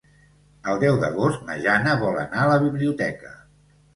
[0.71, 3.37] El deu d'agost na Jana vol anar a la biblioteca.